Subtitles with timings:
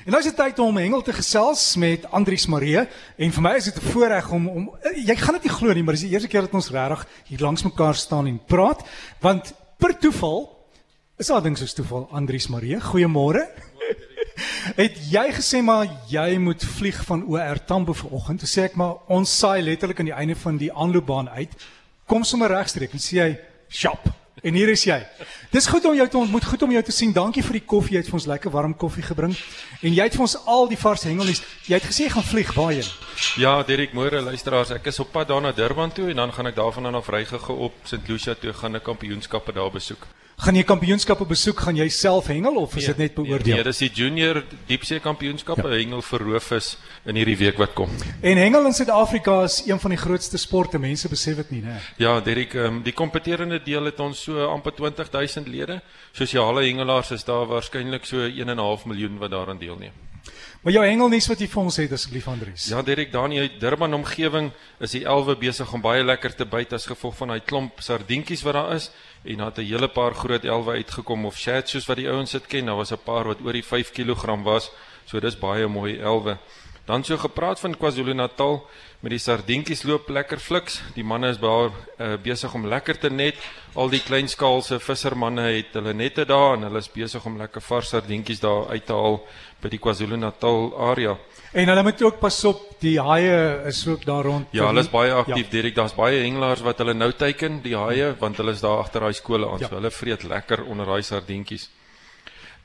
[0.00, 3.50] En nou is dit tyd om hengel te gesels met Andrius Marie en vir my
[3.58, 6.12] is dit 'n voorreg om om jy gaan dit nie glo nie, maar dis die
[6.12, 8.80] eerste keer dat ons regtig hier langs mekaar staan en praat
[9.20, 10.48] want per toeval
[11.18, 12.80] is daar ding soos toeval Andrius Marie.
[12.80, 13.44] Goeiemôre.
[14.80, 18.40] Het jy gesê maar jy moet vlieg van OR Tambo vanoggend?
[18.40, 21.52] Toe sê ek maar ons saai letterlik aan die einde van die aanloopbaan uit.
[22.06, 23.38] Kom sommer regstreeks en sê hy,
[23.68, 24.96] "Shop." En hier is jy.
[25.52, 27.12] Dis goed om jou te ontmoet, goed om jou te sien.
[27.12, 27.96] Dankie vir die koffie.
[27.96, 29.34] Jy het vir ons lekker warm koffie gebring.
[29.82, 31.42] En jy het vir ons al die vars hengelnuus.
[31.68, 32.88] Jy het gesê jy gaan vlieg waarheen?
[33.36, 36.48] Ja, Derek Moore, luisteraars, ek is op pad daar na Durban toe en dan gaan
[36.48, 38.08] ek daarvan af ryge op St.
[38.08, 40.06] Lucia toe gaan 'n kampioenskappe daar besoek.
[40.40, 41.58] Gaan jy kampioenskappe besoek?
[41.66, 43.58] Gaan jy self hengel of is dit net beoordeel?
[43.58, 44.40] Nee, dis die junior
[44.70, 45.74] diepsee kampioenskappe ja.
[45.82, 46.70] hengel vir roofvis
[47.04, 47.92] in hierdie week wat kom.
[48.24, 50.80] En hengel in Suid-Afrika is een van die grootste sporte.
[50.80, 51.76] Mense besef dit nie, né?
[52.00, 55.82] Ja, Derek, um, die kompeterende deel het ons so amper 20000 lede.
[56.16, 60.09] Sosiale hengelaars is daar waarskynlik so 1.5 miljoen wat daaraan deelneem.
[60.60, 62.66] Maar jou hengelnuus wat jy vir ons het asseblief Andries.
[62.68, 64.50] Ja, Derek, daar in die Durban omgewing
[64.84, 68.42] is die elwe besig om baie lekker te byt as gevolg van daai klomp sardientjies
[68.44, 68.90] wat daar is
[69.24, 72.32] en daar het 'n hele paar groot elwe uitgekom of shad soos wat die ouens
[72.32, 72.66] dit ken.
[72.66, 74.70] Daar was 'n paar wat oor die 5 kg was.
[75.06, 76.36] So dis baie mooi elwe.
[76.90, 78.56] Dan so gepraat van KwaZulu-Natal
[79.00, 80.80] met die sardientjies loop lekker fliks.
[80.96, 83.38] Die manne is daar uh, besig om lekker te net.
[83.78, 87.94] Al die kleinskaalse vissermanne het hulle nette daar en hulle is besig om lekker vars
[87.94, 89.20] sardientjies daar uit te haal
[89.62, 91.14] by die KwaZulu-Natal area.
[91.54, 93.38] En hulle moet ook pas op, die haie
[93.70, 94.50] is ook daar rond.
[94.50, 95.54] Ja, hulle is baie aktief, ja.
[95.54, 95.78] Dirk.
[95.78, 99.14] Daar's baie hengelaars wat hulle nou teiken, die haie, want hulle is daar agter daai
[99.14, 99.62] skole aan.
[99.62, 99.70] Ja.
[99.70, 101.70] So hulle vreet lekker onder daai sardientjies.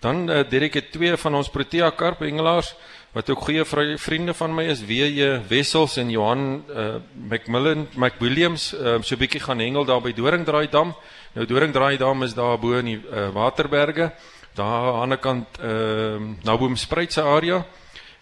[0.00, 2.74] Dan uh, Dirk het twee van ons Protea karp hengelaars
[3.14, 3.64] wat ook goeie
[3.98, 9.40] vriende van my is, WJ Wessels en Johan uh, McMillan, McWilliams, uh, so 'n bietjie
[9.40, 10.94] gaan hengel daar by Doringdraai dam.
[11.34, 14.12] Nou Doringdraai dam is daar bo in die uh, Waterberge,
[14.54, 17.64] daar aan die kant ehm uh, Naboom Spruit se area.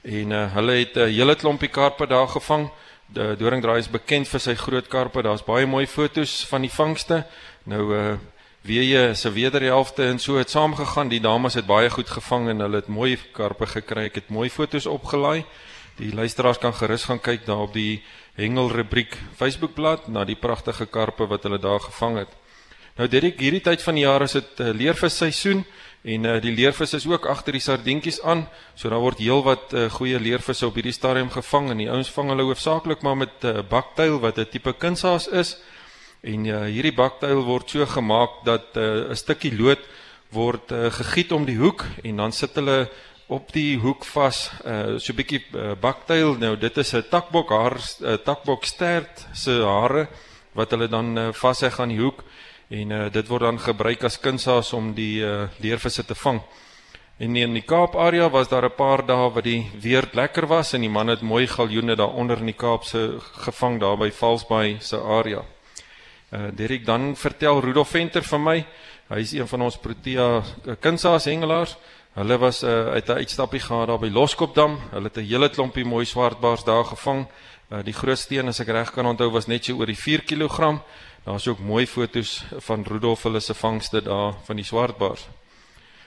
[0.03, 2.71] En uh, hulle het 'n uh, hele klompie karpe daar gevang.
[3.07, 5.23] Die Doringdraai is bekend vir sy groot karpe.
[5.23, 7.25] Daar's baie mooi fotos van die vangste.
[7.65, 8.17] Nou uh
[8.71, 11.09] jy se wederhelfte en so het saamgegaan.
[11.09, 14.05] Die dames het baie goed gevang en hulle het mooi karpe gekry.
[14.07, 15.45] Ek het mooi fotos opgelaai.
[15.99, 18.03] Die luisteraars kan gerus gaan kyk daar op die
[18.35, 22.29] Hengel rubriek Facebookblad na die pragtige karpe wat hulle daar gevang het.
[22.97, 25.65] Nou Derek, hierdie tyd van die jaar is dit uh, leervis seisoen.
[26.03, 28.47] En uh, die leervis is ook agter die sardientjies aan.
[28.75, 32.33] So daar word heelwat uh, goeie leervisse op hierdie stadium gevang en die ouens vang
[32.33, 35.57] hulle hoofsaaklik maar met 'n uh, baktuil wat 'n tipe kunshaas is.
[36.23, 39.83] En uh, hierdie baktuil word so gemaak dat 'n uh, stukkie lood
[40.31, 42.87] word uh, gegiet om die hoek en dan sit hulle
[43.27, 46.39] op die hoek vas uh, so 'n bietjie uh, baktuil.
[46.39, 50.07] Nou dit is 'n takbok haar uh, takbok stert se hare
[50.55, 52.23] wat hulle dan uh, vasheg aan die hoek
[52.71, 56.41] en uh, dit word dan gebruik as kunshaas om die uh, leervisse te vang.
[57.19, 60.73] En in die Kaap area was daar 'n paar dae wat die weer lekker was
[60.73, 64.77] en die man het mooi galjoene daaronder in die Kaap se gevang daar by Valsbaai
[64.81, 65.43] se area.
[66.33, 68.67] Uh Derek dan vertel Rudolf Venter van my.
[69.13, 70.41] Hy is een van ons Protea
[70.81, 71.75] kunshaas hengelaars.
[72.17, 74.79] Hulle was uh, uit 'n uitstappie gehad daar by Loskopdam.
[74.91, 77.27] Hulle het 'n hele klompie mooi swartbaars daar gevang.
[77.69, 80.23] Uh, die grootste een as ek reg kan onthou was net so oor die 4
[80.25, 80.81] kg.
[81.25, 85.29] Daar's ook mooi foto's van Rudolf hulle se vangste daar van die swartbaars.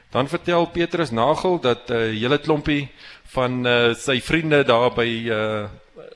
[0.09, 2.89] Dan vertel Petrus Nagel dat 'n uh, hele klompie
[3.23, 5.69] van uh, sy vriende daar by uh,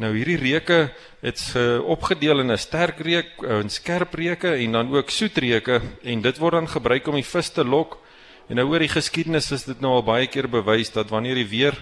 [0.00, 0.90] Nou hierdie reuke
[1.20, 5.80] it's uh, opgedeel in 'n sterk reuk, 'n skerp reuke en dan ook soet reuke
[6.02, 7.98] en dit word dan gebruik om die vis te lok.
[8.48, 11.48] En nou oor die geskiedenis is dit nou al baie keer bewys dat wanneer die
[11.48, 11.76] weer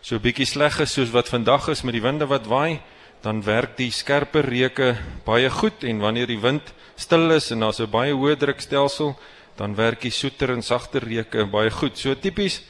[0.00, 2.80] so bietjie sleg is soos wat vandag is met die winde wat waai,
[3.22, 7.80] dan werk die skerper reuke baie goed en wanneer die wind stil is en daar's
[7.80, 9.16] 'n baie hoë drukstelsel,
[9.56, 11.98] dan werk die soeter en sagter reuke baie goed.
[11.98, 12.62] So tipies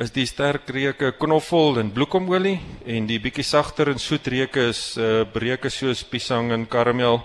[0.00, 2.56] is die sterk reuke knoffel en bloekomolie
[2.88, 7.20] en die bietjie sagter en soet reuke is uh reuke soos piesang en karamel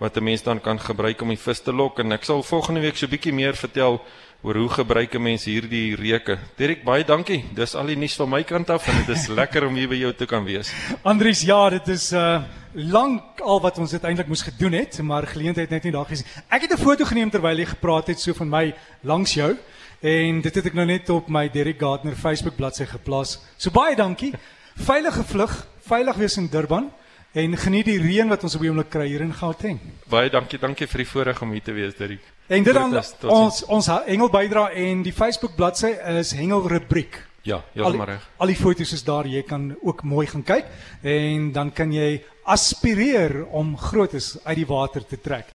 [0.00, 2.80] wat 'n mens dan kan gebruik om die vis te lok en ek sal volgende
[2.80, 4.00] week so bietjie meer vertel
[4.42, 6.38] oor hoe gebruik mense hierdie reuke.
[6.56, 7.44] Dirk baie dankie.
[7.54, 9.98] Dis al die nuus van my kant af en dit is lekker om hier by
[9.98, 10.72] jou te kan wees.
[11.02, 12.42] Andries, ja, dit is uh
[12.78, 16.26] lank al wat ons dit eintlik moes gedoen het, maar geleentheid net nie daar gesien.
[16.48, 19.56] Ek het 'n foto geneem terwyl jy gepraat het so van my langs jou.
[20.00, 23.38] En dit het ek nou net op my Derek Gardner Facebook bladsy geplaas.
[23.56, 24.32] So baie dankie.
[24.76, 26.90] Veilige vlug, veilig wees in Durban
[27.32, 29.80] en geniet die reën wat ons op die oomblik kry hier in Gauteng.
[30.08, 32.22] Baie dankie, dankie vir die voorreg om hier te wees, Derek.
[32.48, 32.94] En dit dan
[33.28, 37.27] ons ons hengel bydra en die Facebook bladsy is hengel rubriek.
[37.48, 38.24] Ja, heeltemal reg.
[38.36, 40.68] Al die foto's is daar, jy kan ook mooi gaan kyk
[41.02, 42.18] en dan kan jy
[42.48, 45.54] aspireer om grootes uit die water te trek.